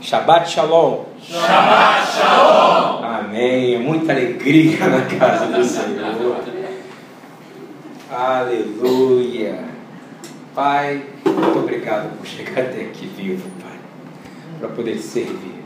[0.00, 1.04] Shabbat Shalom.
[1.20, 3.04] Shabbat Shalom.
[3.04, 3.78] Amém.
[3.78, 6.36] Muita alegria na casa do Senhor.
[8.10, 9.58] Aleluia.
[10.54, 13.78] Pai, muito obrigado por chegar até aqui vivo, Pai,
[14.58, 15.62] para poder servir.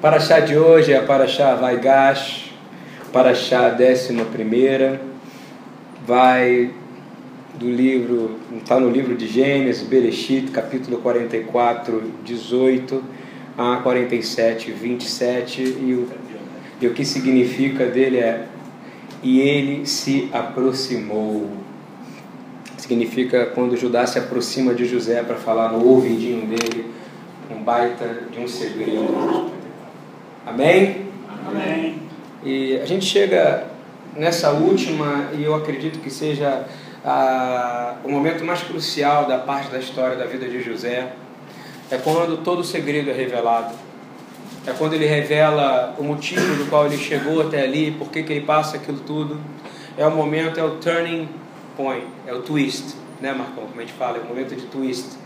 [0.00, 2.52] Para chá de hoje é para chá Vaigash,
[3.12, 5.00] para chá décima primeira,
[6.06, 6.70] vai
[7.54, 13.23] do livro, está no livro de Gênesis, Bereshit, capítulo 44, 18
[13.56, 16.08] a 47, 27, e o,
[16.80, 18.46] e o que significa dele é
[19.22, 21.50] e ele se aproximou.
[22.76, 26.92] Significa quando Judá se aproxima de José para falar no ouvidinho dele
[27.50, 29.50] um baita de um segredo.
[30.44, 31.06] Amém?
[31.48, 31.98] Amém.
[32.44, 33.66] E a gente chega
[34.14, 36.66] nessa última, e eu acredito que seja
[37.02, 41.12] ah, o momento mais crucial da parte da história da vida de José,
[41.90, 43.74] é quando todo o segredo é revelado.
[44.66, 48.40] É quando ele revela o motivo do qual ele chegou até ali, por que, ele
[48.40, 49.38] passa aquilo tudo.
[49.96, 51.28] É o momento, é o turning
[51.76, 53.66] point, é o twist, né, Marcão?
[53.66, 55.18] Como a gente fala, é o momento de twist.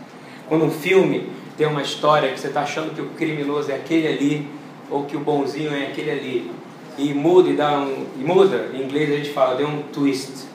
[0.47, 4.07] Quando um filme tem uma história que você está achando que o criminoso é aquele
[4.07, 4.47] ali,
[4.89, 6.51] ou que o bonzinho é aquele ali,
[6.97, 8.07] e muda e dá um.
[8.19, 10.47] E muda, em inglês a gente fala, deu um twist.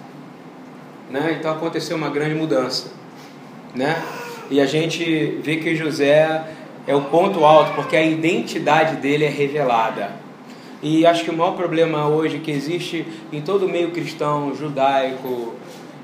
[1.11, 1.37] Né?
[1.39, 2.93] Então aconteceu uma grande mudança.
[3.75, 4.03] Né?
[4.51, 6.45] E a gente vê que José
[6.87, 10.13] é o ponto alto, porque a identidade dele é revelada.
[10.83, 15.55] E acho que o maior problema hoje que existe em todo o meio cristão, judaico,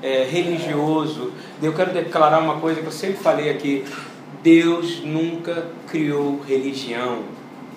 [0.01, 1.31] é, religioso,
[1.61, 3.85] eu quero declarar uma coisa que eu sempre falei aqui:
[4.41, 7.19] Deus nunca criou religião.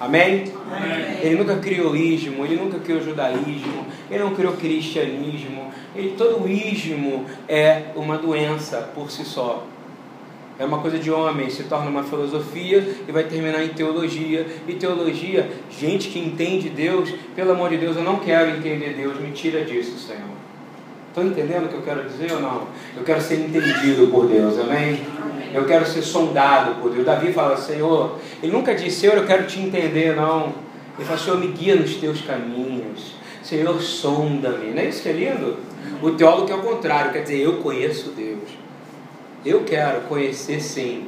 [0.00, 0.44] Amém?
[0.66, 1.18] Amém.
[1.22, 5.72] Ele nunca criou ismo, ele nunca criou judaísmo, ele não criou cristianismo.
[5.94, 9.64] Ele, todo o ismo é uma doença por si só.
[10.58, 14.46] É uma coisa de homem, se torna uma filosofia e vai terminar em teologia.
[14.68, 19.18] E teologia, gente que entende Deus, pelo amor de Deus, eu não quero entender Deus,
[19.18, 20.34] me tira disso, Senhor.
[21.08, 22.68] Estão entendendo o que eu quero dizer ou não?
[22.96, 25.00] Eu quero ser entendido por Deus, amém?
[25.52, 27.04] Eu quero ser sondado por Deus.
[27.04, 30.52] Davi fala, Senhor, ele nunca disse, Senhor, eu quero te entender, não.
[30.96, 33.14] Ele fala, Senhor, me guia nos teus caminhos.
[33.42, 34.70] Senhor, sonda-me.
[34.70, 35.56] Não é isso que é lindo?
[36.02, 38.63] O teólogo é o contrário, quer dizer, eu conheço Deus.
[39.44, 41.06] Eu quero conhecer sim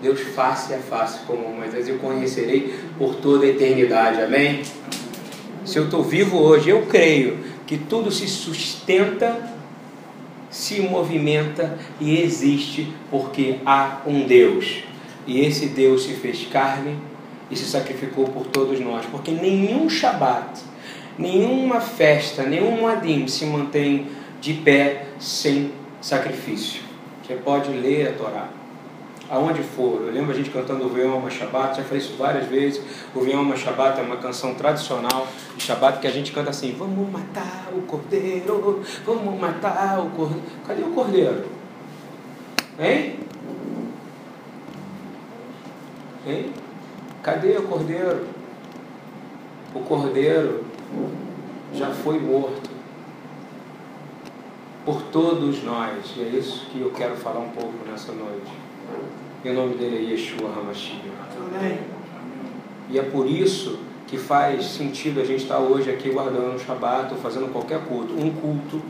[0.00, 4.62] Deus face a face, como Moisés, eu conhecerei por toda a eternidade, amém?
[5.64, 9.50] Se eu estou vivo hoje, eu creio que tudo se sustenta,
[10.50, 14.82] se movimenta e existe porque há um Deus.
[15.26, 16.98] E esse Deus se fez carne
[17.50, 20.60] e se sacrificou por todos nós, porque nenhum Shabat,
[21.18, 24.06] nenhuma festa, nenhum Adim se mantém
[24.40, 25.70] de pé sem
[26.00, 26.83] sacrifício.
[27.24, 28.48] Você pode ler a Torá.
[29.30, 32.84] Aonde for, eu lembro a gente cantando o Veoma Shabbat, já falei isso várias vezes.
[33.14, 35.26] O Veoma Shabbat é uma canção tradicional
[35.56, 40.42] de Shabbat que a gente canta assim: Vamos matar o cordeiro, vamos matar o cordeiro.
[40.66, 41.46] Cadê o cordeiro?
[42.78, 43.20] Hein?
[46.26, 46.52] Hein?
[47.22, 48.26] Cadê o cordeiro?
[49.74, 50.64] O cordeiro
[51.72, 52.73] já foi morto
[54.84, 56.14] por todos nós.
[56.16, 58.52] E é isso que eu quero falar um pouco nessa noite.
[59.44, 61.00] E o nome dele é Yeshua Hamashiach.
[61.54, 61.78] Amém.
[62.90, 67.12] E é por isso que faz sentido a gente estar hoje aqui guardando o Shabat
[67.12, 68.14] ou fazendo qualquer culto.
[68.14, 68.82] Um culto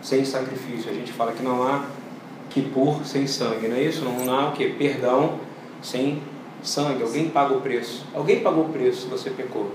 [0.00, 0.90] sem sacrifício.
[0.90, 1.84] A gente fala que não há
[2.48, 4.04] Kippur sem sangue, não é isso?
[4.04, 4.70] Não há o que?
[4.70, 5.38] Perdão
[5.82, 6.22] sem
[6.62, 7.02] sangue.
[7.02, 8.06] Alguém paga o preço.
[8.14, 9.70] Alguém pagou o preço se você pecou.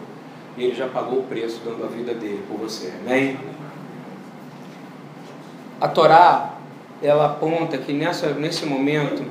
[0.57, 2.93] E ele já pagou o preço dando a vida dele por você.
[3.05, 3.37] Amém?
[5.79, 6.55] A Torá,
[7.01, 9.25] ela aponta que nessa, nesse momento,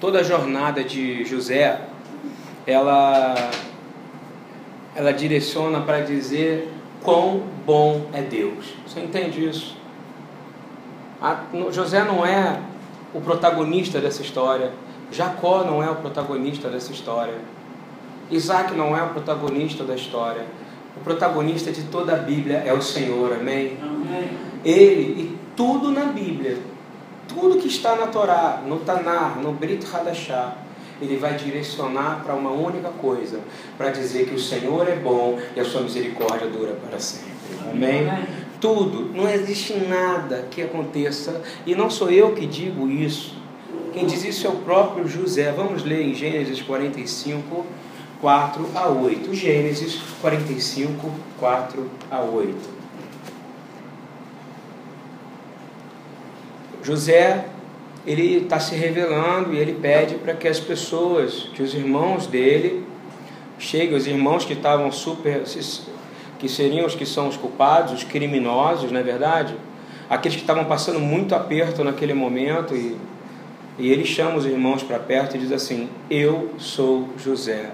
[0.00, 1.80] toda a jornada de José,
[2.66, 3.34] ela,
[4.94, 8.74] ela direciona para dizer quão bom é Deus.
[8.86, 9.76] Você entende isso?
[11.20, 11.40] A,
[11.70, 12.60] José não é
[13.12, 14.72] o protagonista dessa história.
[15.10, 17.34] Jacó não é o protagonista dessa história.
[18.30, 20.44] Isaac não é o protagonista da história.
[20.96, 23.76] O protagonista de toda a Bíblia é o Senhor, amém?
[23.82, 24.30] Amém.
[24.64, 25.29] Ele e
[25.60, 26.56] tudo na Bíblia,
[27.28, 30.56] tudo que está na Torá, no Tanar, no Brit Hadashah,
[31.02, 33.40] ele vai direcionar para uma única coisa,
[33.76, 37.28] para dizer que o Senhor é bom e a sua misericórdia dura para sempre.
[37.70, 38.08] Amém?
[38.08, 38.26] Amém.
[38.58, 43.36] Tudo, não existe nada que aconteça, e não sou eu que digo isso.
[43.92, 45.52] Quem diz isso é o próprio José.
[45.52, 47.66] Vamos ler em Gênesis 45,
[48.18, 49.34] 4 a 8.
[49.34, 52.79] Gênesis 45, 4 a 8.
[56.82, 57.44] José,
[58.06, 62.84] ele está se revelando e ele pede para que as pessoas, que os irmãos dele,
[63.58, 65.42] chega, os irmãos que estavam super.
[66.38, 69.54] que seriam os que são os culpados, os criminosos, não é verdade?
[70.08, 72.96] Aqueles que estavam passando muito aperto naquele momento e,
[73.78, 77.70] e ele chama os irmãos para perto e diz assim: Eu sou José,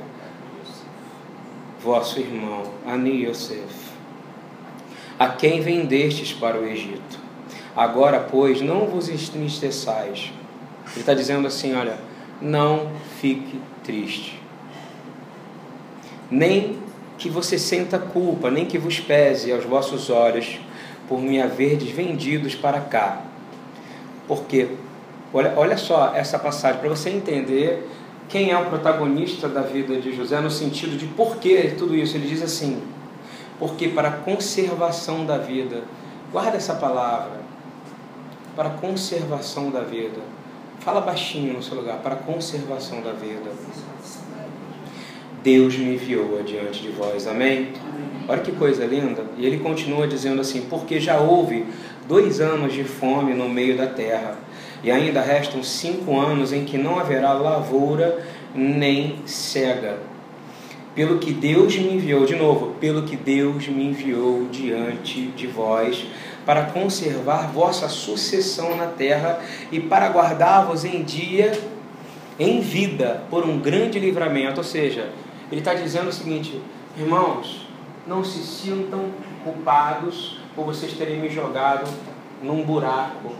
[1.82, 3.92] vosso irmão, Ani Yosef,
[5.18, 7.25] a quem vendestes para o Egito.
[7.76, 10.32] Agora, pois, não vos entristeçais.
[10.92, 11.98] Ele está dizendo assim: olha,
[12.40, 12.90] não
[13.20, 14.40] fique triste,
[16.30, 16.78] nem
[17.18, 20.58] que você senta culpa, nem que vos pese aos vossos olhos
[21.08, 23.22] por me haverdes vendidos para cá.
[24.26, 24.68] Porque,
[25.32, 27.88] olha, olha só essa passagem, para você entender
[28.28, 32.16] quem é o protagonista da vida de José, no sentido de por que tudo isso.
[32.16, 32.82] Ele diz assim:
[33.58, 35.82] porque para a conservação da vida,
[36.32, 37.45] guarda essa palavra,
[38.56, 40.18] para a conservação da vida.
[40.80, 43.50] Fala baixinho no seu lugar, para a conservação da vida.
[45.42, 47.68] Deus me enviou adiante de vós, amém?
[48.26, 49.24] Olha que coisa linda.
[49.36, 51.66] E ele continua dizendo assim: porque já houve
[52.08, 54.38] dois anos de fome no meio da terra,
[54.82, 58.24] e ainda restam cinco anos em que não haverá lavoura
[58.54, 59.98] nem cega.
[60.94, 66.06] Pelo que Deus me enviou, de novo, pelo que Deus me enviou diante de vós,
[66.46, 69.40] para conservar vossa sucessão na terra
[69.72, 71.60] e para guardar-vos em dia,
[72.38, 74.58] em vida, por um grande livramento.
[74.58, 75.10] Ou seja,
[75.50, 76.62] ele está dizendo o seguinte,
[76.96, 77.66] irmãos,
[78.06, 79.10] não se sintam
[79.42, 81.90] culpados por vocês terem me jogado
[82.40, 83.32] num buraco,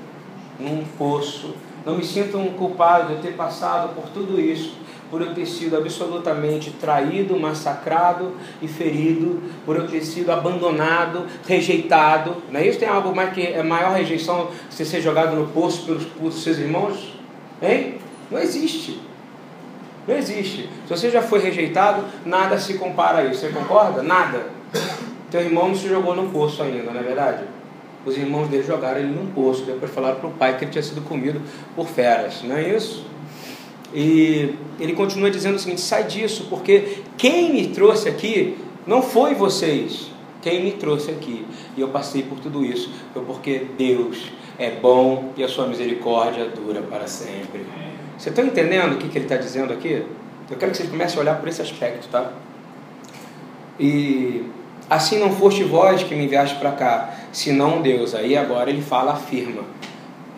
[0.58, 1.54] num poço.
[1.84, 4.74] Não me sintam culpado de eu ter passado por tudo isso
[5.10, 12.36] por eu ter sido absolutamente traído, massacrado e ferido, por eu ter sido abandonado, rejeitado.
[12.50, 12.78] Não é isso?
[12.78, 16.58] Tem algo mais que é maior rejeição você ser jogado no poço pelos, pelos seus
[16.58, 17.14] irmãos?
[17.62, 17.94] Hein?
[18.30, 19.00] Não existe.
[20.06, 20.68] Não existe.
[20.86, 23.40] Se você já foi rejeitado, nada se compara a isso.
[23.40, 24.02] Você concorda?
[24.02, 24.46] Nada.
[25.30, 27.44] Teu irmão não se jogou no poço ainda, não é verdade?
[28.04, 30.82] Os irmãos dele jogaram ele num poço, depois falaram para o pai que ele tinha
[30.82, 31.42] sido comido
[31.74, 33.04] por feras, não é isso?
[33.96, 39.34] E ele continua dizendo o seguinte: sai disso, porque quem me trouxe aqui não foi
[39.34, 40.10] vocês.
[40.42, 41.44] Quem me trouxe aqui
[41.76, 46.44] e eu passei por tudo isso foi porque Deus é bom e a sua misericórdia
[46.44, 47.66] dura para sempre.
[48.16, 50.04] Você está entendendo o que, que ele está dizendo aqui?
[50.48, 52.32] Eu quero que vocês comecem a olhar por esse aspecto, tá?
[53.80, 54.44] E
[54.88, 58.14] assim não foste vós que me enviaste para cá, senão Deus.
[58.14, 59.62] Aí agora ele fala, afirma.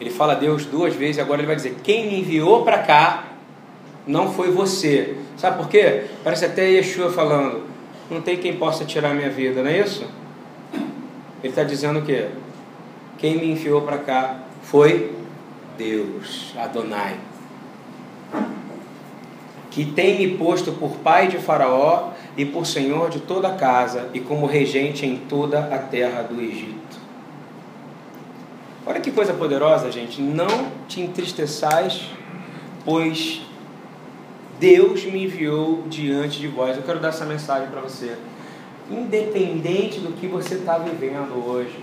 [0.01, 3.28] Ele fala Deus duas vezes, agora ele vai dizer: Quem me enviou para cá
[4.09, 5.19] não foi você.
[5.37, 6.07] Sabe por quê?
[6.25, 7.63] Parece até Yeshua falando:
[8.11, 10.05] Não tem quem possa tirar minha vida, não é isso?
[11.43, 12.29] Ele está dizendo o quê?
[13.19, 15.13] Quem me enfiou para cá foi
[15.77, 17.17] Deus, Adonai,
[19.71, 24.09] que tem me posto por pai de Faraó e por senhor de toda a casa
[24.15, 26.99] e como regente em toda a terra do Egito.
[28.87, 30.23] Olha que coisa poderosa, gente.
[30.23, 32.09] Não te entristeçais,
[32.85, 33.43] pois
[34.59, 36.77] Deus me enviou diante de vós.
[36.77, 38.17] Eu quero dar essa mensagem para você.
[38.91, 41.79] Independente do que você está vivendo hoje,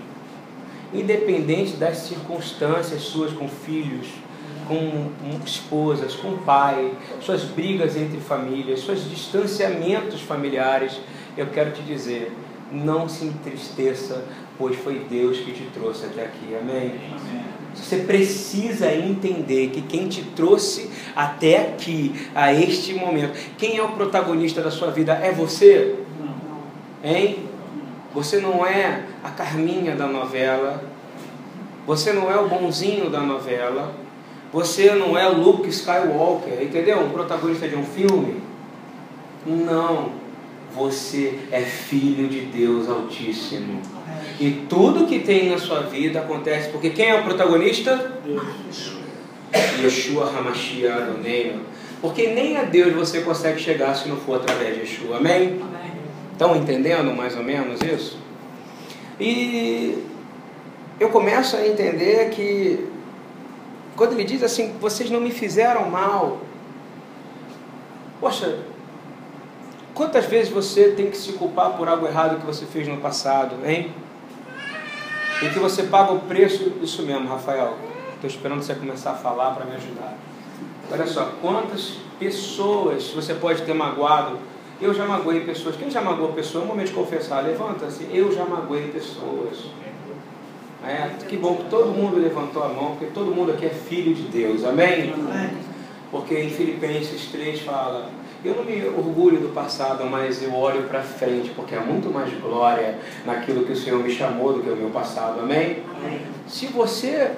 [0.92, 4.08] independente das circunstâncias suas com filhos,
[4.66, 5.10] com
[5.44, 10.98] esposas, com pai, suas brigas entre famílias, seus distanciamentos familiares,
[11.36, 12.32] eu quero te dizer,
[12.72, 14.24] não se entristeça,
[14.58, 16.56] pois foi Deus que te trouxe até aqui.
[16.60, 17.00] Amém?
[17.10, 17.65] Amém.
[17.76, 23.90] Você precisa entender que quem te trouxe até aqui, a este momento, quem é o
[23.90, 25.12] protagonista da sua vida?
[25.12, 25.94] É você?
[27.04, 27.38] Hein?
[28.12, 30.82] Você não é a Carminha da novela.
[31.86, 33.94] Você não é o bonzinho da novela.
[34.52, 37.00] Você não é o Luke Skywalker, entendeu?
[37.00, 38.42] Um protagonista de um filme.
[39.46, 40.10] Não.
[40.74, 43.80] Você é filho de Deus Altíssimo.
[44.38, 48.12] E tudo que tem na sua vida acontece porque quem é o protagonista?
[48.24, 48.96] Deus.
[49.82, 51.58] Yeshua Hamashiach Adonai.
[52.00, 55.16] Porque nem a Deus você consegue chegar se não for através de Yeshua.
[55.16, 55.60] Amém?
[55.62, 55.92] Amém?
[56.32, 58.18] Estão entendendo mais ou menos isso?
[59.18, 60.04] E
[61.00, 62.86] eu começo a entender que
[63.96, 66.42] quando ele diz assim, vocês não me fizeram mal.
[68.20, 68.58] Poxa,
[69.94, 73.56] quantas vezes você tem que se culpar por algo errado que você fez no passado,
[73.64, 73.94] hein?
[75.42, 77.76] E que você paga o preço, isso mesmo, Rafael.
[78.14, 80.16] Estou esperando você começar a falar para me ajudar.
[80.90, 84.38] Olha só, quantas pessoas você pode ter magoado.
[84.80, 85.76] Eu já magoei pessoas.
[85.76, 86.64] Quem já magoou pessoas?
[86.64, 87.44] É um momento de confessar.
[87.44, 88.06] Levanta-se.
[88.12, 89.66] Eu já magoei pessoas.
[90.86, 94.14] É, que bom que todo mundo levantou a mão, porque todo mundo aqui é filho
[94.14, 94.64] de Deus.
[94.64, 95.12] Amém?
[95.12, 95.50] Amém.
[96.10, 98.08] Porque em Filipenses 3 fala
[98.44, 102.32] Eu não me orgulho do passado, mas eu olho para frente, porque há muito mais
[102.40, 105.40] glória naquilo que o Senhor me chamou do que o meu passado.
[105.40, 105.82] Amém?
[105.96, 106.20] Amém.
[106.46, 107.32] Se você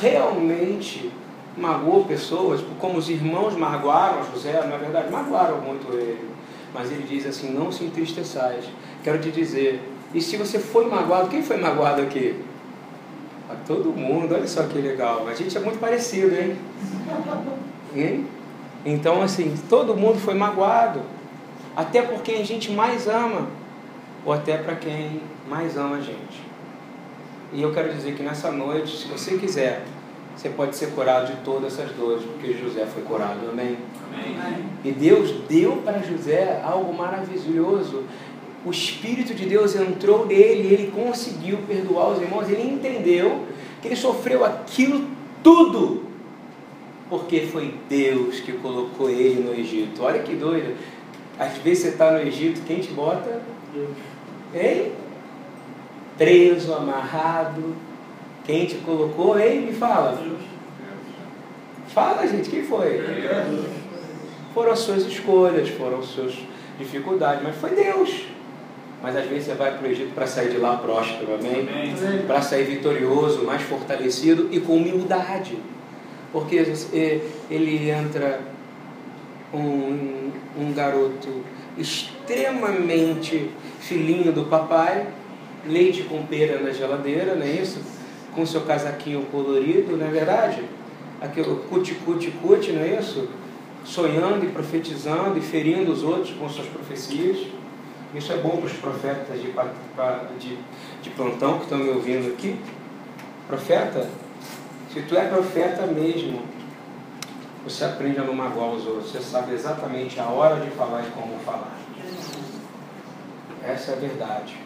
[0.00, 1.10] realmente
[1.56, 6.30] magoou pessoas, como os irmãos magoaram José, na verdade, magoaram muito ele.
[6.72, 8.64] Mas ele diz assim: não se entristeçais.
[9.02, 9.80] Quero te dizer,
[10.12, 12.40] e se você foi magoado, quem foi magoado aqui?
[13.50, 15.26] A todo mundo, olha só que legal.
[15.28, 16.56] A gente é muito parecido, hein?
[17.94, 18.26] hein?
[18.84, 21.00] Então, assim, todo mundo foi magoado.
[21.76, 23.48] Até por quem a gente mais ama,
[24.24, 26.42] ou até para quem mais ama a gente.
[27.52, 29.84] E eu quero dizer que nessa noite, se você quiser,
[30.36, 33.78] você pode ser curado de todas essas dores, porque José foi curado, amém?
[34.12, 34.64] amém.
[34.84, 38.04] E Deus deu para José algo maravilhoso.
[38.64, 42.48] O Espírito de Deus entrou nele e ele conseguiu perdoar os irmãos.
[42.48, 43.44] Ele entendeu
[43.80, 45.06] que ele sofreu aquilo
[45.42, 46.03] tudo,
[47.08, 50.02] porque foi Deus que colocou ele no Egito.
[50.02, 50.76] Olha que doido.
[51.38, 53.42] Às vezes você está no Egito, quem te bota?
[53.72, 53.90] Deus.
[54.54, 54.92] Hein?
[56.16, 57.74] Preso, amarrado
[58.44, 59.62] quem te colocou, hein?
[59.62, 60.22] Me fala.
[61.88, 63.00] Fala, gente, quem foi?
[64.52, 66.34] Foram as suas escolhas, foram as suas
[66.78, 68.26] dificuldades, mas foi Deus.
[69.02, 71.68] Mas às vezes você vai para o Egito para sair de lá próspero, amém?
[71.68, 72.26] amém.
[72.26, 75.58] Para sair vitorioso, mais fortalecido e com humildade.
[76.34, 76.56] Porque
[77.50, 78.42] ele entra
[79.54, 81.42] um, um garoto
[81.78, 83.50] extremamente
[83.80, 85.06] filhinho do papai,
[85.66, 87.80] leite com pera na geladeira, não é isso?
[88.34, 90.62] com seu casaquinho colorido, não é verdade?
[91.20, 93.28] Aquele cuti, cuti, cuti, não é isso?
[93.84, 97.46] Sonhando e profetizando e ferindo os outros com suas profecias.
[98.14, 99.52] Isso é bom para os profetas de,
[100.38, 100.58] de,
[101.02, 102.56] de plantão que estão me ouvindo aqui.
[103.46, 104.08] Profeta,
[104.94, 106.42] se tu é profeta mesmo,
[107.64, 109.12] você aprende a não magoar os outros.
[109.12, 111.76] Você sabe exatamente a hora de falar e como falar.
[113.62, 114.64] Essa é a verdade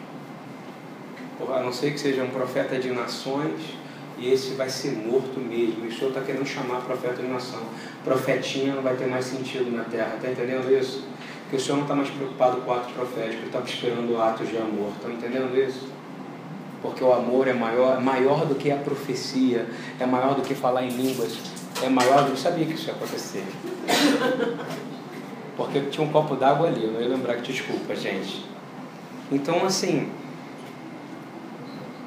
[1.47, 3.77] a não ser que seja um profeta de nações,
[4.17, 5.85] e esse vai ser morto mesmo.
[5.85, 7.61] O Senhor está querendo chamar profeta de nação.
[8.03, 11.07] Profetinha não vai ter mais sentido na terra, está entendendo isso?
[11.43, 14.57] Porque o Senhor não está mais preocupado com atos proféticos, ele está esperando atos de
[14.57, 15.87] amor, está entendendo isso?
[16.81, 19.67] Porque o amor é maior, maior do que a profecia,
[19.99, 21.37] é maior do que falar em línguas,
[21.83, 22.39] é maior do que.
[22.39, 23.43] Sabia que isso ia acontecer.
[25.57, 28.45] Porque tinha um copo d'água ali, eu não ia lembrar que desculpa, gente.
[29.29, 30.09] Então, assim,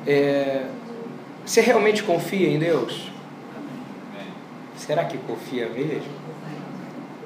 [0.06, 0.66] é,
[1.44, 3.10] você realmente confia em Deus?
[4.76, 6.10] Será que confia mesmo?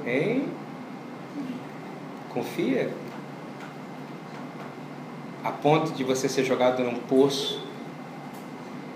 [0.05, 0.49] Hein?
[2.29, 2.91] Confia?
[5.47, 7.61] A ponto de você ser jogado num poço,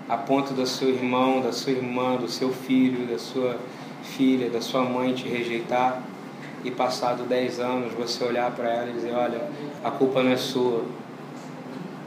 [0.09, 3.57] a ponto do seu irmão, da sua irmã, do seu filho, da sua
[4.03, 6.03] filha, da sua mãe te rejeitar
[6.65, 9.49] e passado 10 anos você olhar para ela e dizer: Olha,
[9.81, 10.83] a culpa não é sua,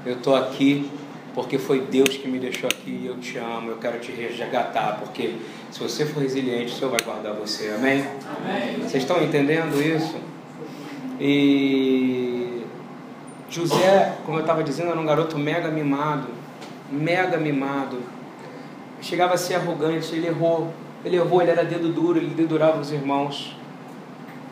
[0.04, 0.90] eu estou aqui
[1.34, 5.36] porque foi Deus que me deixou aqui, eu te amo, eu quero te resgatar, porque
[5.72, 8.04] se você for resiliente, o Senhor vai guardar você, amém?
[8.44, 8.76] amém.
[8.80, 10.16] Vocês estão entendendo isso?
[11.18, 12.43] E
[13.54, 16.26] José, como eu estava dizendo, era um garoto mega mimado,
[16.90, 17.98] mega mimado.
[19.00, 20.72] Chegava a ser arrogante, ele errou,
[21.04, 23.56] ele errou, ele era dedo duro, ele dedurava os irmãos.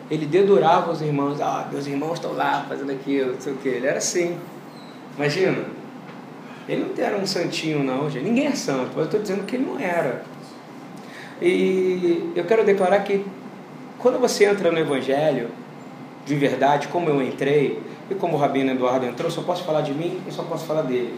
[0.08, 3.68] Ele dedurava os irmãos, ah, meus irmãos estão lá fazendo aquilo, não sei o que.
[3.68, 4.38] Ele era assim.
[5.16, 5.64] Imagina,
[6.68, 8.22] ele não era um santinho, não, gente.
[8.22, 10.22] Ninguém é santo, mas eu estou dizendo que ele não era.
[11.40, 13.24] E eu quero declarar que
[13.98, 15.48] quando você entra no Evangelho,
[16.24, 17.80] de verdade, como eu entrei,
[18.10, 20.82] e como o Rabino Eduardo entrou, só posso falar de mim e só posso falar
[20.82, 21.14] dele.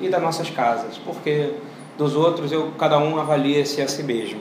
[0.00, 1.54] E das nossas casas, porque
[1.96, 4.40] dos outros eu cada um avalia-se a si mesmo.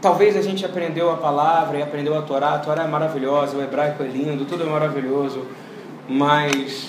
[0.00, 3.62] Talvez a gente aprendeu a palavra e aprendeu a Torá, a Torá é maravilhosa, o
[3.62, 5.46] hebraico é lindo, tudo é maravilhoso,
[6.08, 6.88] mas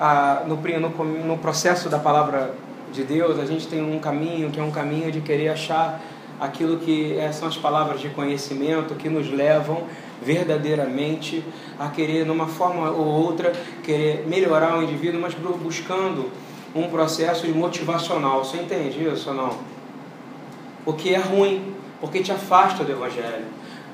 [0.00, 2.54] a, no, no, no processo da palavra
[2.92, 6.00] de Deus, a gente tem um caminho que é um caminho de querer achar
[6.40, 9.84] aquilo que é, são as palavras de conhecimento que nos levam
[10.22, 11.44] verdadeiramente
[11.78, 16.30] a querer, numa forma ou outra, querer melhorar o indivíduo, mas buscando
[16.74, 18.44] um processo motivacional.
[18.44, 19.58] Você entende isso ou não?
[20.84, 23.44] O que é ruim, porque te afasta do Evangelho.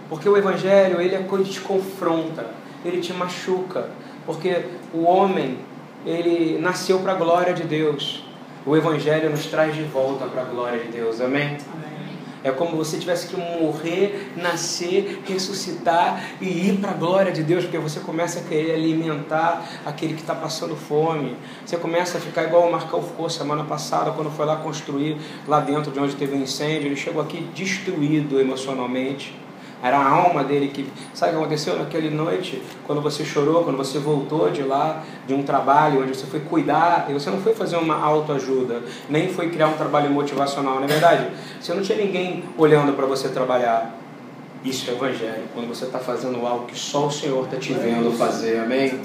[0.08, 2.46] Porque o Evangelho, ele é coisa que te confronta,
[2.84, 3.88] ele te machuca.
[4.26, 5.58] Porque o homem,
[6.04, 8.24] ele nasceu para a glória de Deus.
[8.66, 11.20] O Evangelho nos traz de volta para a glória de Deus.
[11.20, 11.56] Amém?
[11.72, 12.01] Amém?
[12.44, 17.64] É como você tivesse que morrer, nascer, ressuscitar e ir para a glória de Deus,
[17.64, 21.36] porque você começa a querer alimentar aquele que está passando fome.
[21.64, 25.60] Você começa a ficar igual o Marcão ficou semana passada, quando foi lá construir lá
[25.60, 26.86] dentro de onde teve um incêndio.
[26.88, 29.41] Ele chegou aqui destruído emocionalmente
[29.82, 30.86] Era a alma dele que.
[31.12, 32.62] Sabe o que aconteceu naquela noite?
[32.86, 37.06] Quando você chorou, quando você voltou de lá, de um trabalho onde você foi cuidar,
[37.08, 40.86] e você não foi fazer uma autoajuda, nem foi criar um trabalho motivacional, não é
[40.86, 41.26] verdade?
[41.60, 43.98] Você não tinha ninguém olhando para você trabalhar.
[44.64, 48.16] Isso é evangelho, quando você está fazendo algo que só o Senhor está te vendo
[48.16, 49.00] fazer, amém?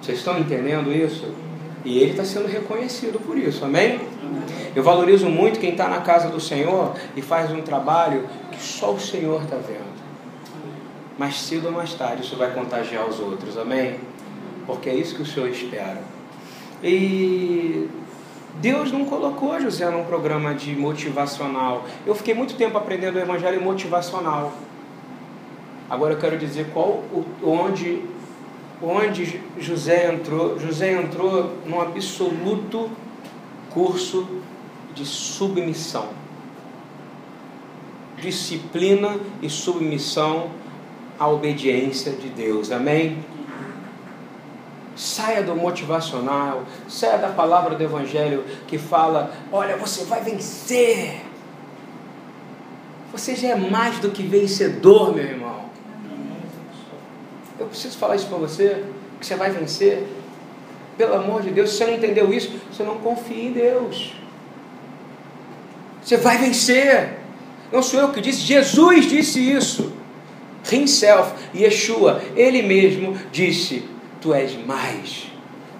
[0.00, 1.26] Vocês estão entendendo isso?
[1.84, 3.98] E ele está sendo reconhecido por isso, amém?
[4.74, 8.92] Eu valorizo muito quem está na casa do Senhor e faz um trabalho que só
[8.92, 9.94] o Senhor está vendo.
[11.16, 14.00] Mais cedo ou mais tarde isso vai contagiar os outros, amém?
[14.66, 16.02] Porque é isso que o Senhor espera.
[16.82, 17.88] E
[18.56, 21.84] Deus não colocou José num programa de motivacional.
[22.04, 24.52] Eu fiquei muito tempo aprendendo o evangelho motivacional.
[25.88, 27.04] Agora eu quero dizer qual
[27.42, 28.02] onde
[28.82, 30.58] onde José entrou.
[30.58, 32.90] José entrou num absoluto
[33.70, 34.26] curso
[34.94, 36.08] de submissão.
[38.18, 40.50] Disciplina e submissão
[41.18, 42.70] à obediência de Deus.
[42.70, 43.24] Amém?
[44.96, 51.20] Saia do motivacional, saia da palavra do Evangelho que fala: olha, você vai vencer.
[53.10, 55.64] Você já é mais do que vencedor, meu irmão.
[57.58, 58.84] Eu preciso falar isso para você,
[59.20, 60.06] que você vai vencer.
[60.96, 64.14] Pelo amor de Deus, se você não entendeu isso, você não confia em Deus.
[66.04, 67.14] Você vai vencer.
[67.72, 69.92] Não sou eu que disse, Jesus disse isso.
[70.70, 73.84] Himself, Yeshua, ele mesmo disse:
[74.20, 75.26] Tu és mais.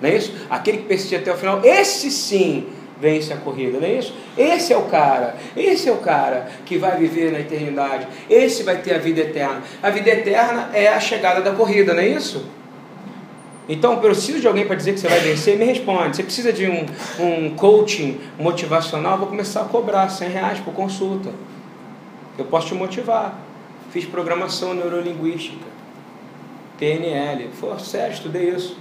[0.00, 0.32] Não é isso?
[0.50, 2.66] Aquele que persiste até o final, esse sim
[3.00, 4.14] vence a corrida, não é isso?
[4.36, 8.78] Esse é o cara, esse é o cara que vai viver na eternidade, esse vai
[8.78, 9.62] ter a vida eterna.
[9.82, 12.44] A vida eterna é a chegada da corrida, não é isso?
[13.68, 15.58] Então, eu preciso de alguém para dizer que você vai vencer?
[15.58, 16.16] Me responde.
[16.16, 16.84] Você precisa de um,
[17.18, 19.16] um coaching motivacional?
[19.16, 21.30] Vou começar a cobrar 100 reais por consulta.
[22.36, 23.38] Eu posso te motivar.
[23.90, 25.64] Fiz programação neurolinguística,
[26.78, 27.48] PNL.
[27.54, 28.76] Foi sério, estudei isso.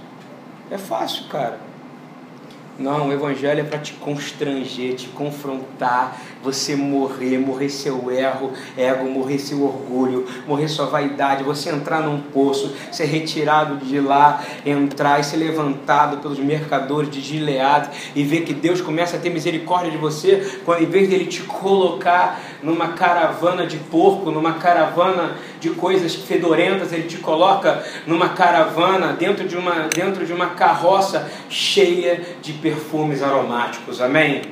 [0.70, 1.58] É fácil, cara.
[2.76, 9.08] Não, o Evangelho é para te constranger, te confrontar, você morrer, morrer seu erro, ego,
[9.08, 15.20] morrer seu orgulho, morrer sua vaidade, você entrar num poço, ser retirado de lá, entrar
[15.20, 19.92] e ser levantado pelos mercadores de Gilead e ver que Deus começa a ter misericórdia
[19.92, 25.70] de você, quando em vez dele te colocar numa caravana de porco, numa caravana de
[25.70, 32.20] coisas fedorentas, ele te coloca numa caravana dentro de uma, dentro de uma carroça cheia
[32.42, 34.02] de perfumes aromáticos.
[34.02, 34.42] Amém?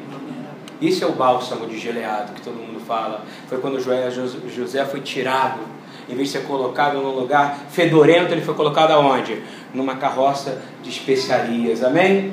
[0.80, 3.26] Isso é o bálsamo de geleado que todo mundo fala.
[3.46, 5.60] Foi quando José foi tirado.
[6.08, 9.42] Em vez de ser colocado num lugar fedorento, ele foi colocado aonde?
[9.74, 11.84] Numa carroça de especiarias.
[11.84, 12.32] Amém?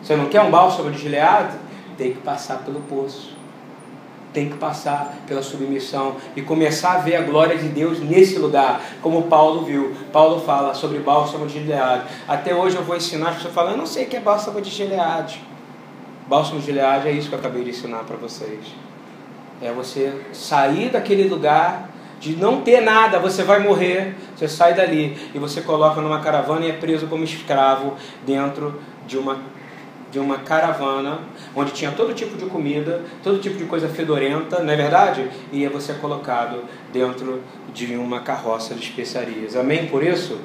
[0.00, 1.58] Você não quer um bálsamo de geleado?
[1.96, 3.36] Tem que passar pelo poço.
[4.32, 8.80] Tem que passar pela submissão e começar a ver a glória de Deus nesse lugar,
[9.02, 9.96] como Paulo viu.
[10.12, 12.04] Paulo fala sobre bálsamo de Gileade.
[12.26, 14.60] Até hoje eu vou ensinar as pessoas falando, eu não sei o que é bálsamo
[14.60, 15.42] de Gileade.
[16.26, 18.66] Bálsamo de Gileade é isso que eu acabei de ensinar para vocês.
[19.62, 21.88] É você sair daquele lugar
[22.20, 26.66] de não ter nada, você vai morrer, você sai dali e você coloca numa caravana
[26.66, 27.94] e é preso como escravo
[28.26, 29.38] dentro de uma
[30.10, 31.20] de uma caravana
[31.54, 35.28] onde tinha todo tipo de comida, todo tipo de coisa fedorenta, não é verdade?
[35.52, 37.42] E é você colocado dentro
[37.74, 39.56] de uma carroça de especiarias.
[39.56, 40.38] Amém por isso?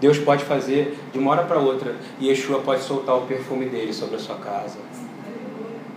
[0.00, 3.92] Deus pode fazer de uma hora para outra e Yeshua pode soltar o perfume dele
[3.92, 4.78] sobre a sua casa.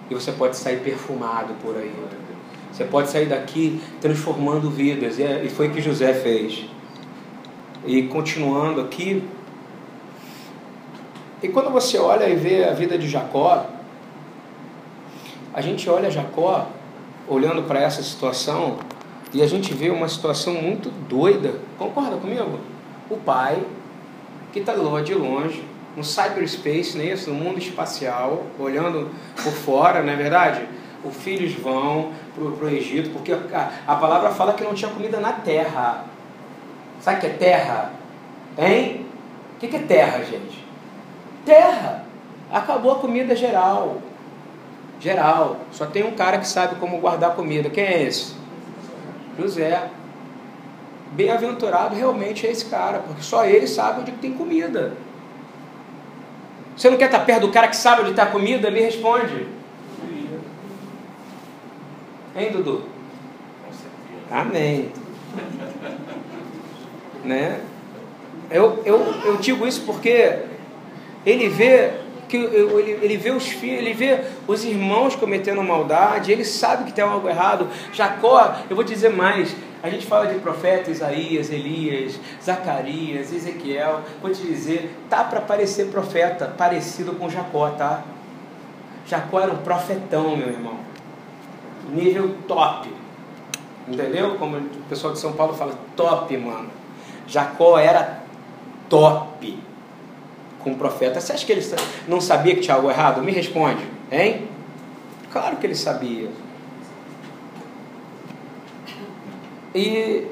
[0.09, 1.91] E você pode sair perfumado por aí.
[2.71, 5.19] Você pode sair daqui transformando vidas.
[5.19, 6.65] É, e foi o que José fez.
[7.85, 9.23] E continuando aqui.
[11.45, 13.67] E quando você olha e vê a vida de Jacó,
[15.53, 16.67] a gente olha Jacó
[17.27, 18.77] olhando para essa situação
[19.31, 21.53] e a gente vê uma situação muito doida.
[21.77, 22.59] Concorda comigo?
[23.11, 23.61] O pai,
[24.51, 25.63] que está lá de longe,
[25.95, 30.67] no cyberspace, né, no mundo espacial, olhando por fora, não é verdade?
[31.03, 35.19] Os filhos vão para o Egito, porque a, a palavra fala que não tinha comida
[35.19, 36.05] na terra.
[36.99, 37.93] Sabe o que é terra?
[38.57, 39.05] Hein?
[39.55, 40.64] O que é terra, gente?
[41.45, 42.03] Terra!
[42.51, 44.01] Acabou a comida geral.
[44.99, 45.57] Geral.
[45.71, 47.69] Só tem um cara que sabe como guardar comida.
[47.69, 48.33] Quem é esse?
[49.39, 49.89] José.
[51.11, 54.93] Bem-aventurado realmente é esse cara, porque só ele sabe onde tem comida.
[56.75, 58.69] Você não quer estar perto do cara que sabe onde está a comida?
[58.69, 59.47] Me responde.
[62.35, 62.83] Hein, Dudu?
[64.29, 64.91] Amém.
[67.23, 67.61] né?
[68.49, 70.43] Eu, eu, eu digo isso porque
[71.25, 71.91] ele vê
[72.27, 76.93] que ele, ele vê os filhos, ele vê os irmãos cometendo maldade, ele sabe que
[76.93, 77.67] tem algo errado.
[77.93, 84.01] Jacó, eu vou dizer mais, a gente fala de profeta Isaías, Elias, Zacarias, Ezequiel.
[84.21, 88.03] Vou te dizer, tá para parecer profeta, parecido com Jacó, tá?
[89.07, 90.77] Jacó era um profetão, meu irmão.
[91.91, 92.91] Nível top.
[93.87, 94.35] Entendeu?
[94.35, 96.69] Como o pessoal de São Paulo fala, top, mano.
[97.27, 98.23] Jacó era
[98.89, 99.59] top
[100.65, 101.21] com o profeta.
[101.21, 101.63] Você acha que ele
[102.07, 103.21] não sabia que tinha algo errado?
[103.21, 104.47] Me responde, hein?
[105.31, 106.27] Claro que ele sabia.
[109.75, 110.25] E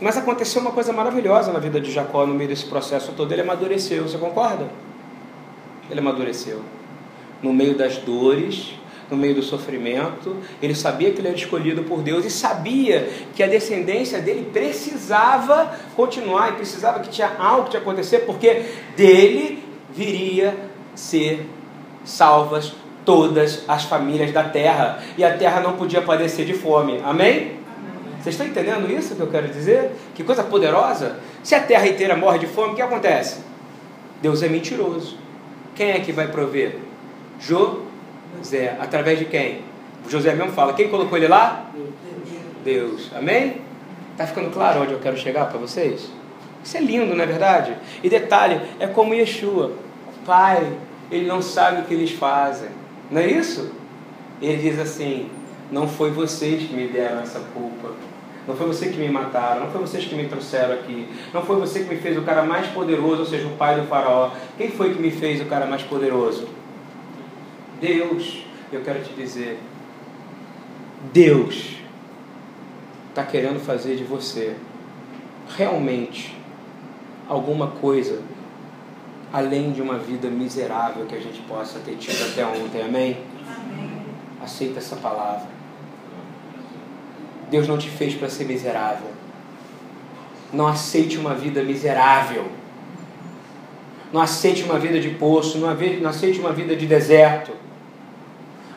[0.00, 3.30] mas aconteceu uma coisa maravilhosa na vida de Jacó no meio desse processo todo.
[3.32, 4.66] Ele amadureceu, você concorda?
[5.90, 6.62] Ele amadureceu.
[7.42, 8.74] No meio das dores,
[9.10, 13.42] no meio do sofrimento, ele sabia que ele era escolhido por Deus e sabia que
[13.42, 18.62] a descendência dele precisava continuar e precisava que tinha algo que acontecer, porque
[18.96, 20.56] dele viria
[20.94, 21.46] ser
[22.04, 22.72] salvas
[23.04, 27.00] todas as famílias da terra e a terra não podia padecer de fome.
[27.04, 27.58] Amém?
[28.20, 29.92] Vocês estão entendendo isso que eu quero dizer?
[30.14, 31.18] Que coisa poderosa!
[31.42, 33.40] Se a terra inteira morre de fome, o que acontece?
[34.20, 35.16] Deus é mentiroso.
[35.74, 36.76] Quem é que vai prover?
[37.40, 37.80] Jô
[38.44, 39.62] Zé, através de quem?
[40.08, 41.70] José mesmo fala, quem colocou ele lá?
[42.64, 43.10] Deus.
[43.14, 43.60] Amém?
[44.12, 46.10] Está ficando claro onde eu quero chegar para vocês?
[46.62, 47.74] Isso é lindo, não é verdade?
[48.02, 49.72] E detalhe, é como Yeshua.
[50.26, 50.70] Pai,
[51.10, 52.68] ele não sabe o que eles fazem.
[53.10, 53.72] Não é isso?
[54.40, 55.30] Ele diz assim:
[55.70, 57.92] Não foi vocês que me deram essa culpa.
[58.46, 59.62] Não foi você que me mataram.
[59.62, 61.08] Não foi vocês que me trouxeram aqui.
[61.32, 63.86] Não foi você que me fez o cara mais poderoso, ou seja, o pai do
[63.86, 64.30] faraó.
[64.56, 66.46] Quem foi que me fez o cara mais poderoso?
[67.80, 69.58] Deus, eu quero te dizer,
[71.12, 71.76] Deus
[73.08, 74.54] está querendo fazer de você
[75.56, 76.36] realmente
[77.28, 78.22] alguma coisa
[79.32, 83.16] além de uma vida miserável que a gente possa ter tido até ontem, amém?
[83.46, 83.90] amém.
[84.42, 85.48] Aceita essa palavra.
[87.50, 89.08] Deus não te fez para ser miserável.
[90.52, 92.46] Não aceite uma vida miserável.
[94.12, 97.52] Não aceite uma vida de poço, não aceite uma vida de deserto.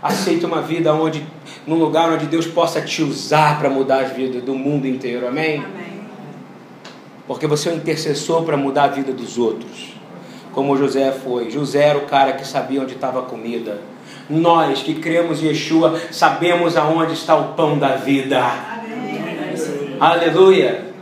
[0.04, 1.26] Aceita uma vida onde,
[1.66, 5.26] num lugar onde Deus possa te usar para mudar a vida do mundo inteiro.
[5.26, 5.64] Amém?
[5.64, 6.04] Amém.
[7.26, 9.94] Porque você é um intercessor para mudar a vida dos outros.
[10.52, 11.50] Como José foi.
[11.50, 13.80] José era o cara que sabia onde estava a comida.
[14.30, 18.40] Nós que cremos em Yeshua sabemos aonde está o pão da vida.
[18.40, 19.96] Amém.
[20.00, 20.93] Aleluia.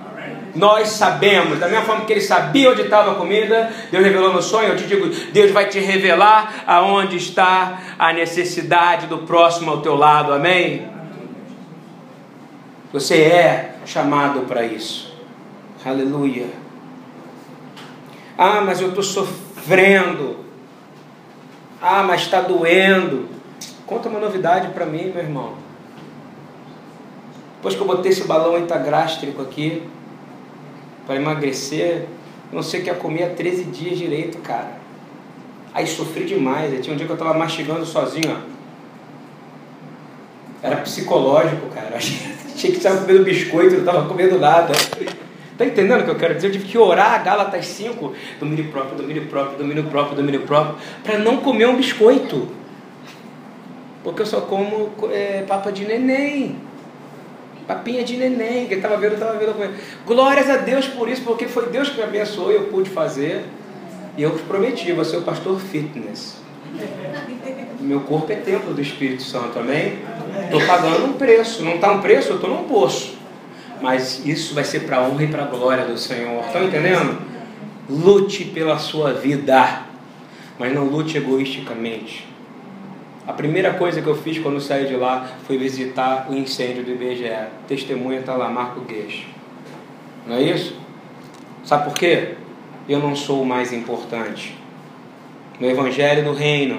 [0.56, 4.42] Nós sabemos, da mesma forma que ele sabia onde estava a comida, Deus revelou no
[4.42, 9.82] sonho, eu te digo, Deus vai te revelar aonde está a necessidade do próximo ao
[9.82, 10.90] teu lado, amém?
[12.92, 15.16] Você é chamado para isso,
[15.86, 16.48] aleluia.
[18.38, 20.38] Ah, mas eu estou sofrendo,
[21.82, 23.30] ah, mas está doendo.
[23.86, 25.54] Conta uma novidade para mim, meu irmão.
[27.56, 29.84] Depois que eu botei esse balão entagástrico aqui,
[31.12, 32.06] para emagrecer,
[32.54, 34.80] não sei o que comer há 13 dias direito, cara.
[35.74, 36.74] Aí sofri demais.
[36.82, 38.52] Tinha um dia que eu estava mastigando sozinho, ó.
[40.64, 41.98] Era psicológico, cara.
[41.98, 44.74] Achei que estava comendo biscoito, não estava comendo nada.
[45.58, 46.48] Tá entendendo o que eu quero dizer?
[46.48, 51.18] Eu tive que orar Gálatas 5, domínio próprio, domínio próprio, domínio próprio, domínio próprio, para
[51.18, 52.48] não comer um biscoito.
[54.04, 56.56] Porque eu só como é, papa de neném
[57.76, 59.74] papinha de neném, que estava vendo, estava vendo.
[60.06, 63.46] Glórias a Deus por isso, porque foi Deus que me abençoou e eu pude fazer.
[64.18, 66.36] E eu prometi, vou ser o pastor fitness.
[67.80, 70.00] Meu corpo é templo do Espírito Santo, amém?
[70.44, 73.18] Estou pagando um preço, não está um preço, eu estou num poço.
[73.82, 76.46] Mas isso vai ser para a honra e para a glória do Senhor.
[76.46, 77.18] Estão entendendo?
[77.90, 79.82] Lute pela sua vida,
[80.60, 82.31] mas não lute egoisticamente.
[83.32, 86.92] A primeira coisa que eu fiz quando saí de lá foi visitar o incêndio do
[86.92, 87.32] IBGE.
[87.66, 89.26] Testemunha está lá, Marco Gueixo.
[90.28, 90.76] Não é isso?
[91.64, 92.34] Sabe por quê?
[92.90, 94.54] Eu não sou o mais importante.
[95.62, 96.76] No Evangelho do Reino,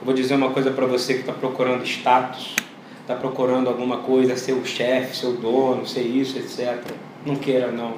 [0.00, 2.56] eu vou dizer uma coisa para você que está procurando status,
[3.00, 6.76] está procurando alguma coisa, ser o chefe, ser o dono, ser isso, etc.
[7.24, 7.94] Não queira, não.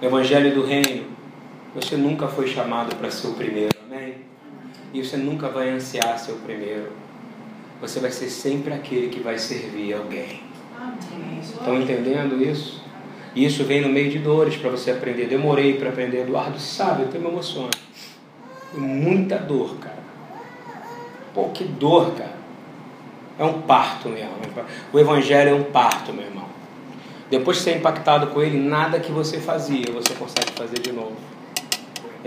[0.00, 1.04] No Evangelho do Reino,
[1.74, 3.76] você nunca foi chamado para ser o primeiro.
[4.92, 6.92] E você nunca vai ansiar ser o primeiro.
[7.80, 10.42] Você vai ser sempre aquele que vai servir alguém.
[11.40, 12.82] Estão entendendo isso?
[13.34, 15.26] E isso vem no meio de dores para você aprender.
[15.26, 16.22] Demorei para aprender.
[16.22, 17.70] Eduardo sabe, eu tenho me emoções.
[18.74, 19.98] Muita dor, cara.
[21.34, 22.36] Pô, que dor, cara.
[23.38, 24.32] É um parto mesmo.
[24.92, 26.46] O evangelho é um parto, meu irmão.
[27.30, 31.16] Depois de ser impactado com ele, nada que você fazia você consegue fazer de novo.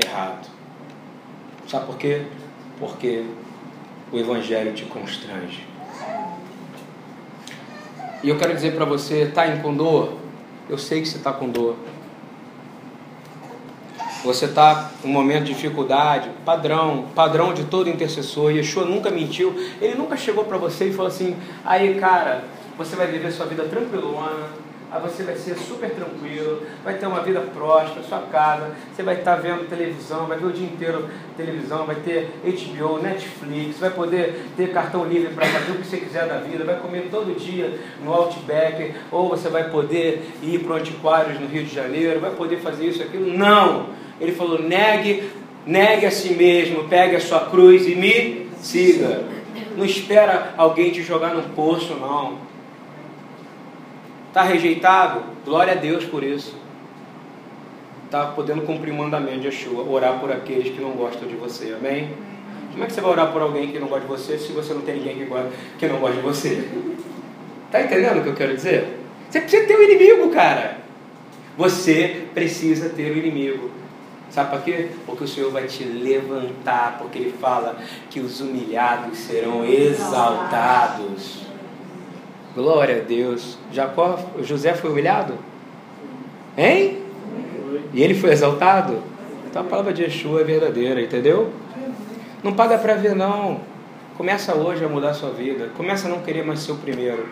[0.01, 0.47] Errado.
[1.67, 2.25] Sabe por quê?
[2.81, 3.23] Porque
[4.11, 5.65] o Evangelho te constrange.
[8.23, 10.17] E eu quero dizer para você, está em com dor?
[10.67, 11.75] Eu sei que você está com dor.
[14.23, 18.51] Você está em um momento de dificuldade, padrão, padrão de todo intercessor.
[18.51, 19.55] Yeshua nunca mentiu.
[19.79, 22.43] Ele nunca chegou para você e falou assim: aí, cara,
[22.77, 24.49] você vai viver sua vida tranquilona,
[24.91, 29.15] aí você vai ser super tranquilo, vai ter uma vida próspera, sua casa, você vai
[29.15, 34.47] estar vendo televisão, vai ver o dia inteiro televisão, vai ter HBO, Netflix, vai poder
[34.57, 37.79] ter cartão livre para fazer o que você quiser da vida, vai comer todo dia
[38.03, 42.31] no Outback, ou você vai poder ir para o Antiquários no Rio de Janeiro, vai
[42.31, 43.31] poder fazer isso, aquilo.
[43.37, 44.01] Não!
[44.19, 45.31] Ele falou: negue,
[45.65, 49.23] negue a si mesmo, pegue a sua cruz e me siga.
[49.75, 52.50] Não espera alguém te jogar num poço, não.
[54.31, 55.23] Está rejeitado?
[55.43, 56.55] Glória a Deus por isso.
[58.05, 61.75] Está podendo cumprir o mandamento de Yeshua, orar por aqueles que não gostam de você,
[61.77, 62.13] amém?
[62.71, 64.73] Como é que você vai orar por alguém que não gosta de você se você
[64.73, 66.65] não tem ninguém que, gosta, que não gosta de você?
[67.65, 68.99] Está entendendo o que eu quero dizer?
[69.29, 70.77] Você precisa ter um inimigo, cara.
[71.57, 73.69] Você precisa ter um inimigo.
[74.29, 74.87] Sabe para quê?
[75.05, 77.77] Porque o Senhor vai te levantar, porque Ele fala
[78.09, 81.50] que os humilhados serão exaltados.
[82.55, 83.57] Glória a Deus.
[83.71, 85.35] Jacó, José foi humilhado?
[86.57, 86.99] Hein?
[87.93, 88.99] E ele foi exaltado?
[89.49, 91.51] Então a palavra de Yeshua é verdadeira, entendeu?
[92.43, 93.61] Não paga para ver não.
[94.17, 95.69] Começa hoje a mudar a sua vida.
[95.75, 97.27] Começa a não querer mais ser o primeiro.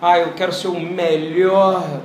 [0.00, 2.02] Ah, eu quero ser o melhor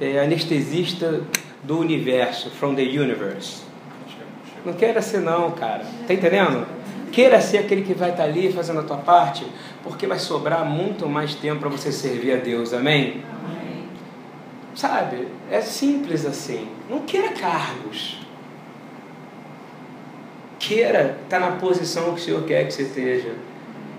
[0.00, 1.22] é, anestesista
[1.62, 3.62] do universo, from the universe.
[4.64, 5.84] Não queira ser não, cara.
[6.06, 6.66] Tá entendendo?
[7.12, 9.44] Queira ser aquele que vai estar ali fazendo a tua parte,
[9.82, 12.72] porque vai sobrar muito mais tempo para você servir a Deus.
[12.72, 13.22] Amém?
[13.44, 13.84] Amém?
[14.74, 15.28] Sabe?
[15.50, 16.68] É simples assim.
[16.88, 18.18] Não queira cargos.
[20.58, 23.34] Queira estar na posição que o Senhor quer que você esteja,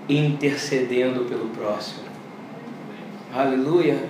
[0.08, 2.04] intercedendo pelo próximo.
[3.34, 4.08] Aleluia.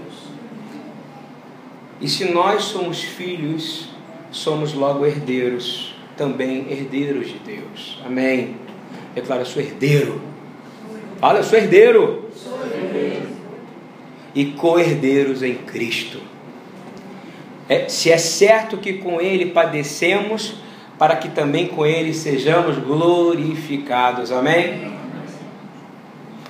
[2.01, 3.89] E se nós somos filhos,
[4.31, 8.01] somos logo herdeiros, também herdeiros de Deus.
[8.05, 8.57] Amém.
[9.15, 10.21] Declara, sou herdeiro.
[11.21, 12.29] Fala, sou herdeiro.
[12.35, 13.29] Sou herdeiro.
[14.35, 16.19] E co-herdeiros em Cristo.
[17.69, 20.57] É, se é certo que com Ele padecemos,
[20.99, 24.33] para que também com Ele sejamos glorificados.
[24.33, 24.93] Amém?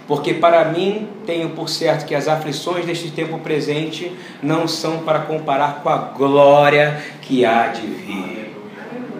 [0.07, 5.21] Porque para mim tenho por certo que as aflições deste tempo presente não são para
[5.21, 8.51] comparar com a glória que há de vir.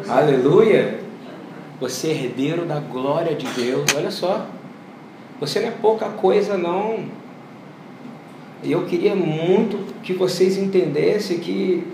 [0.09, 1.02] Aleluia!
[1.83, 4.47] Você é herdeiro da glória de Deus, olha só.
[5.41, 7.07] Você não é pouca coisa, não.
[8.63, 11.85] Eu queria muito que vocês entendessem que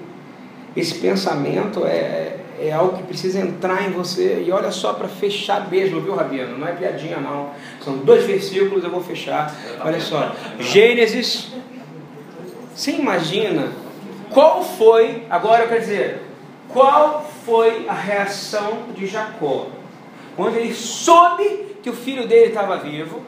[0.77, 4.45] esse pensamento é, é algo que precisa entrar em você.
[4.47, 6.59] E olha só para fechar mesmo, viu, Rabino?
[6.59, 7.49] Não é piadinha, não.
[7.83, 9.57] São dois versículos, eu vou fechar.
[9.83, 10.37] Olha só.
[10.61, 11.51] Gênesis.
[12.75, 13.73] Você imagina
[14.29, 16.23] qual foi, agora eu quero dizer,
[16.69, 19.78] qual foi a reação de Jacó?
[20.39, 23.21] Quando ele soube que o filho dele estava vivo,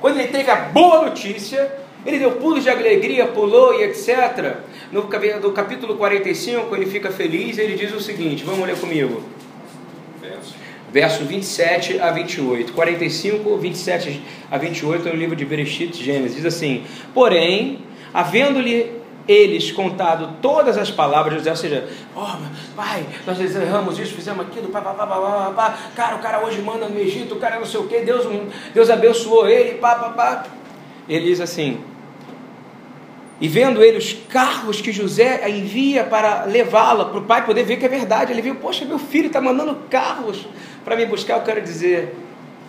[0.00, 1.72] quando ele teve a boa notícia,
[2.04, 4.56] ele deu pulos de alegria, pulou e etc.
[4.90, 5.04] No
[5.52, 9.22] capítulo 45, ele fica feliz ele diz o seguinte: vamos ler comigo.
[10.20, 10.54] Verso.
[10.92, 12.72] Verso 27 a 28.
[12.72, 16.34] 45, 27 a 28 no livro de Bereshit, Gênesis.
[16.34, 16.82] Diz assim:
[17.14, 18.90] Porém, havendo-lhe
[19.26, 22.36] eles contado todas as palavras, ou seja, oh,
[22.74, 26.44] pai, nós erramos isso, fizemos aquilo, pá, pá, pá, pá, pá, pá, cara, o cara
[26.44, 28.26] hoje manda no Egito, o cara não sei o que, Deus,
[28.74, 30.46] Deus abençoou ele, pá, pá, pá.
[31.08, 31.80] Ele diz assim:
[33.42, 37.76] e vendo ele os carros que José envia para levá-la, para o pai poder ver
[37.76, 38.30] que é verdade.
[38.30, 40.46] Ele viu, poxa, meu filho está mandando carros
[40.84, 41.38] para me buscar.
[41.38, 42.14] Eu quero dizer,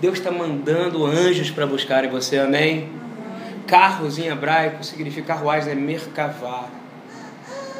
[0.01, 2.89] Deus está mandando anjos para buscar em você, amém?
[3.67, 6.69] Carros em hebraico significa carruagem, é merkavá.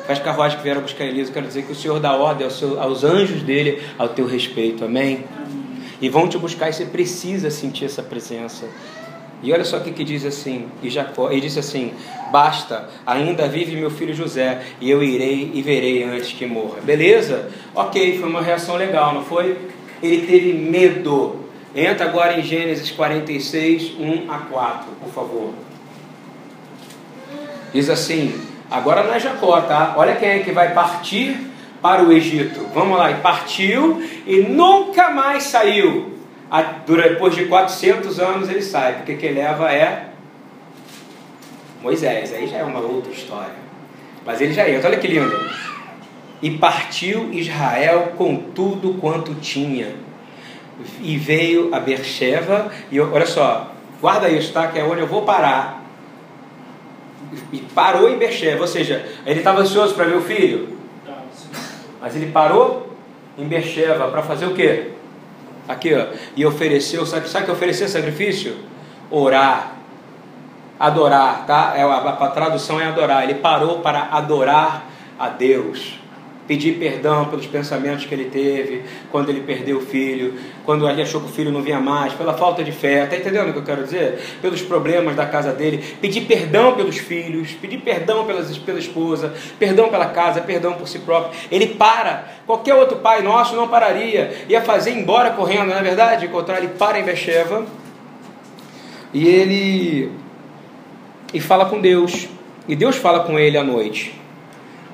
[0.05, 1.29] Faz carruagem que vieram buscar Elias.
[1.29, 5.23] Quero dizer que o Senhor dá ordem aos, aos anjos dele ao teu respeito, amém?
[6.01, 8.65] E vão te buscar e você precisa sentir essa presença.
[9.41, 11.93] E olha só o que, que diz assim, e Jacó, ele disse assim:
[12.31, 16.79] Basta, ainda vive meu filho José, e eu irei e verei antes que morra.
[16.81, 17.49] Beleza?
[17.75, 19.57] Ok, foi uma reação legal, não foi?
[20.01, 21.43] Ele teve medo.
[21.75, 25.53] Entra agora em Gênesis 46, 1 a 4, por favor.
[27.73, 29.95] Diz assim: agora não é Jacó, tá?
[29.97, 31.35] Olha quem é que vai partir
[31.81, 32.67] para o Egito.
[32.73, 36.13] Vamos lá, e partiu e nunca mais saiu
[36.85, 40.09] depois de 400 anos ele sai, porque quem leva é
[41.81, 42.31] Moisés.
[42.33, 43.63] Aí já é uma outra história.
[44.25, 45.35] Mas ele já entra, olha que lindo.
[46.41, 49.95] E partiu Israel com tudo quanto tinha.
[51.01, 54.67] e veio a Bercheva, e olha só, guarda isso, tá?
[54.67, 55.82] Que é onde eu vou parar.
[57.51, 60.77] E parou em Bercheva, ou seja, ele estava ansioso para ver o filho,
[62.01, 62.95] mas ele parou
[63.37, 64.89] em Bercheva para fazer o quê?
[65.67, 68.57] Aqui, ó, e ofereceu, sabe, sabe que oferecer sacrifício?
[69.09, 69.77] Orar,
[70.79, 71.73] adorar, tá?
[71.75, 73.23] É, a, a tradução é adorar.
[73.23, 74.85] Ele parou para adorar
[75.17, 76.02] a Deus
[76.47, 80.33] pedir perdão pelos pensamentos que ele teve quando ele perdeu o filho,
[80.65, 83.49] quando ele achou que o filho não vinha mais, pela falta de fé, está entendendo
[83.49, 84.19] o que eu quero dizer?
[84.41, 89.89] Pelos problemas da casa dele, pedir perdão pelos filhos, pedir perdão pelas, pela esposa, perdão
[89.89, 91.39] pela casa, perdão por si próprio.
[91.51, 96.25] Ele para, qualquer outro pai nosso não pararia, ia fazer embora correndo, não é verdade?
[96.25, 97.65] Encontrar ele para em Becheva
[99.13, 100.11] e ele
[101.33, 102.27] e fala com Deus,
[102.67, 104.22] e Deus fala com ele à noite.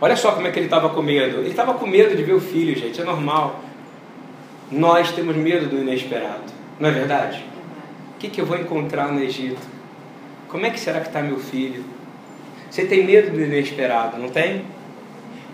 [0.01, 1.39] Olha só como é que ele estava com medo.
[1.39, 3.59] Ele estava com medo de ver o filho, gente, é normal.
[4.71, 6.43] Nós temos medo do inesperado,
[6.79, 7.43] não é verdade?
[8.15, 9.61] O que, que eu vou encontrar no Egito?
[10.47, 11.83] Como é que será que está meu filho?
[12.69, 14.63] Você tem medo do inesperado, não tem?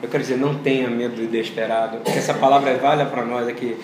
[0.02, 3.48] Eu quero dizer, não tenha medo do inesperado, porque essa palavra é válida para nós
[3.48, 3.78] aqui.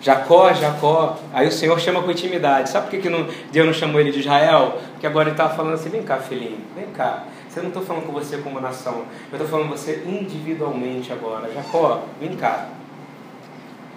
[0.00, 2.70] Jacó, Jacó, aí o Senhor chama com intimidade.
[2.70, 4.78] Sabe por que, que não, Deus não chamou ele de Israel?
[4.92, 7.24] Porque agora ele estava falando assim: vem cá, filhinho, vem cá.
[7.50, 11.52] Você não estou falando com você como nação, eu estou falando com você individualmente agora.
[11.52, 12.68] Jacó, vem cá.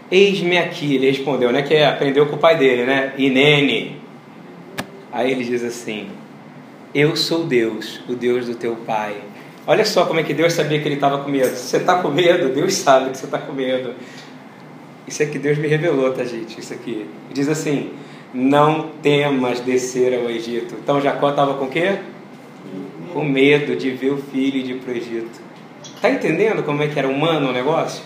[0.09, 1.61] Eis-me aqui, ele respondeu, né?
[1.61, 3.13] Que aprendeu com o pai dele, né?
[3.15, 4.01] Inene.
[5.11, 6.09] Aí ele diz assim:
[6.95, 9.17] Eu sou Deus, o Deus do teu pai.
[9.67, 11.55] Olha só como é que Deus sabia que ele estava com medo.
[11.55, 13.93] Você está com medo, Deus sabe que você está com medo.
[15.07, 16.59] Isso é que Deus me revelou, tá, gente?
[16.59, 17.05] Isso aqui.
[17.31, 17.91] Diz assim:
[18.33, 20.75] Não temas descer ao Egito.
[20.81, 21.99] Então Jacó estava com o quê?
[23.13, 25.41] Com medo de ver o filho de ir para o Egito.
[25.95, 28.03] Está entendendo como é que era humano o negócio?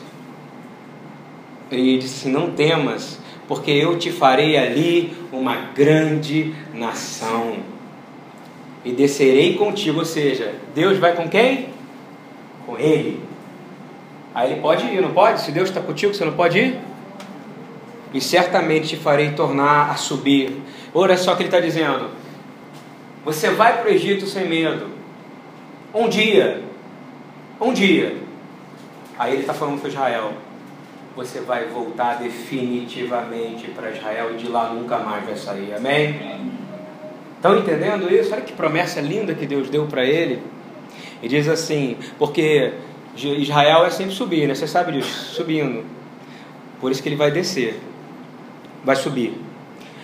[1.71, 7.57] Ele disse: Não temas, porque eu te farei ali uma grande nação.
[8.85, 11.69] E descerei contigo, ou seja, Deus vai com quem?
[12.65, 13.19] Com ele.
[14.33, 15.41] Aí ele pode ir, não pode?
[15.41, 16.77] Se Deus está contigo, você não pode ir?
[18.13, 20.61] E certamente te farei tornar a subir.
[20.93, 22.09] Olha só o que ele está dizendo.
[23.25, 24.96] Você vai para o Egito sem medo.
[25.93, 26.63] Um dia,
[27.61, 28.17] um dia,
[29.17, 30.33] aí ele está falando para Israel:
[31.15, 35.73] você vai voltar definitivamente para Israel e de lá nunca mais vai sair.
[35.73, 36.51] Amém?
[37.37, 38.33] Estão entendendo isso?
[38.33, 40.43] Olha que promessa linda que Deus deu para ele.
[41.23, 42.73] E diz assim: porque
[43.15, 44.55] Israel é sempre subir, né?
[44.55, 45.85] Você sabe disso, subindo.
[46.81, 47.79] Por isso que ele vai descer,
[48.83, 49.33] vai subir.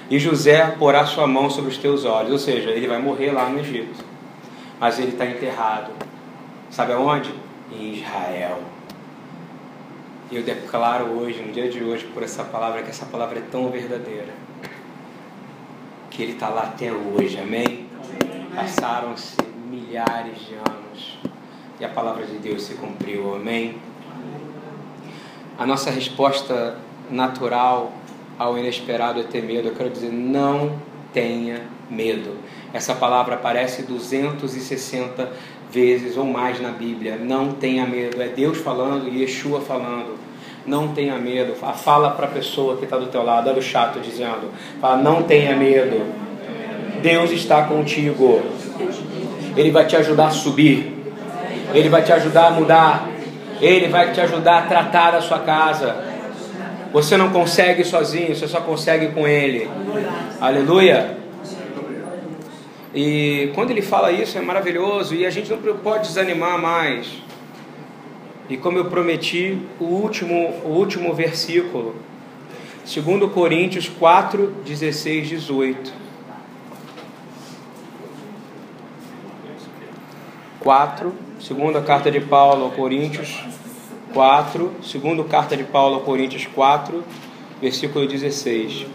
[0.09, 3.49] E José porá sua mão sobre os teus olhos, ou seja, ele vai morrer lá
[3.49, 4.12] no Egito
[4.83, 5.93] mas ele está enterrado.
[6.69, 7.33] Sabe aonde?
[7.71, 8.59] Em Israel.
[10.29, 13.43] E eu declaro hoje, no dia de hoje, por essa palavra, que essa palavra é
[13.49, 14.33] tão verdadeira.
[16.09, 17.87] Que ele está lá até hoje, amém?
[18.53, 19.37] Passaram-se
[19.71, 21.17] milhares de anos
[21.79, 23.77] e a palavra de Deus se cumpriu, amém?
[25.57, 26.77] A nossa resposta
[27.09, 27.93] natural
[28.37, 29.69] ao inesperado é ter medo.
[29.69, 30.77] Eu quero dizer, não
[31.13, 32.35] tenha medo.
[32.73, 35.29] Essa palavra aparece 260
[35.71, 37.17] vezes ou mais na Bíblia.
[37.21, 38.21] Não tenha medo.
[38.21, 40.17] É Deus falando e Yeshua falando.
[40.65, 41.53] Não tenha medo.
[41.53, 43.47] Fala para a pessoa que está do teu lado.
[43.47, 44.51] Olha o chato dizendo.
[44.81, 46.03] Fala, não tenha medo.
[47.01, 48.41] Deus está contigo.
[49.55, 50.93] Ele vai te ajudar a subir.
[51.73, 53.07] Ele vai te ajudar a mudar.
[53.61, 55.95] Ele vai te ajudar a tratar a sua casa.
[56.91, 59.69] Você não consegue sozinho, você só consegue com Ele.
[60.39, 61.22] Aleluia.
[62.93, 67.07] E quando ele fala isso é maravilhoso e a gente não pode desanimar mais.
[68.49, 71.95] E como eu prometi, o último, o último versículo,
[72.85, 76.03] 2 Coríntios 4, 16, 18.
[80.59, 83.43] 4, segunda carta de Paulo aos Coríntios
[84.13, 87.03] 4, segunda carta de Paulo aos Coríntios 4,
[87.61, 88.85] versículo 16.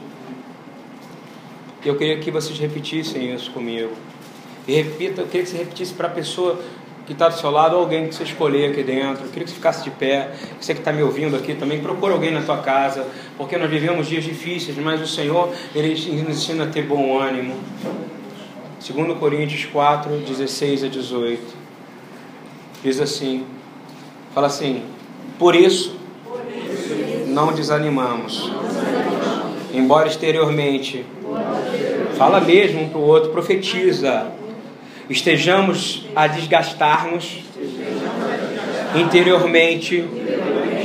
[1.88, 3.92] Eu queria que vocês repetissem isso comigo.
[4.66, 6.60] E repita, eu queria que você repetisse para a pessoa
[7.06, 9.24] que está do seu lado, ou alguém que você escolher aqui dentro.
[9.24, 10.32] Eu queria que você ficasse de pé.
[10.60, 13.06] Você que está me ouvindo aqui também, procura alguém na tua casa,
[13.38, 15.88] porque nós vivemos dias difíceis, mas o Senhor, Ele
[16.22, 17.56] nos ensina a ter bom ânimo.
[18.86, 21.42] 2 Coríntios 4, 16 a 18.
[22.84, 23.46] Diz assim:
[24.34, 24.82] fala assim,
[25.38, 25.96] por isso,
[27.26, 28.52] não desanimamos,
[29.72, 31.06] embora exteriormente
[32.18, 34.26] Fala mesmo um para o outro, profetiza.
[35.08, 37.44] Estejamos a desgastar-nos
[38.96, 40.04] interiormente,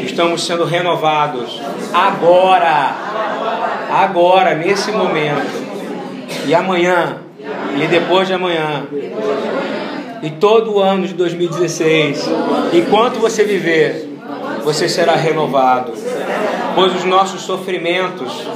[0.06, 1.60] estamos sendo renovados.
[1.92, 2.96] Agora,
[3.90, 5.64] agora, nesse momento,
[6.46, 7.18] e amanhã,
[7.82, 8.86] e depois de amanhã,
[10.22, 12.30] e todo o ano de 2016,
[12.74, 14.08] enquanto você viver,
[14.64, 15.94] você será renovado,
[16.76, 18.48] pois os nossos sofrimentos,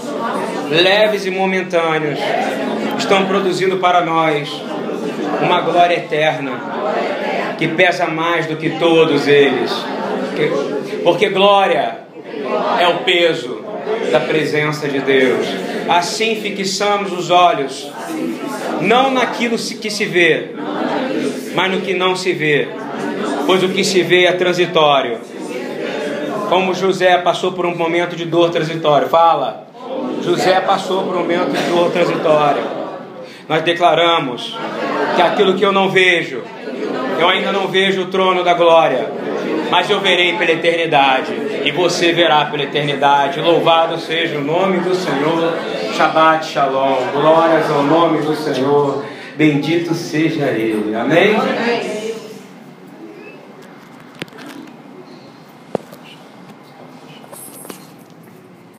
[0.69, 2.19] leves e momentâneos,
[2.97, 4.49] estão produzindo para nós
[5.41, 6.51] uma glória eterna
[7.57, 9.71] que pesa mais do que todos eles.
[11.03, 11.99] Porque glória
[12.79, 13.61] é o peso
[14.11, 15.47] da presença de Deus.
[15.89, 17.89] Assim fixamos os olhos,
[18.81, 20.51] não naquilo que se vê,
[21.55, 22.67] mas no que não se vê,
[23.45, 25.19] pois o que se vê é transitório.
[26.49, 29.65] Como José passou por um momento de dor transitório, fala.
[30.23, 32.76] José passou por um momento de dor transitória.
[33.47, 34.57] Nós declaramos
[35.15, 36.43] que aquilo que eu não vejo,
[37.19, 39.09] eu ainda não vejo o trono da glória,
[39.69, 41.31] mas eu verei pela eternidade,
[41.63, 43.39] e você verá pela eternidade.
[43.39, 45.53] Louvado seja o nome do Senhor.
[45.95, 46.97] Shabbat Shalom.
[47.13, 49.03] Glórias ao nome do Senhor.
[49.35, 50.95] Bendito seja Ele.
[50.95, 51.35] Amém?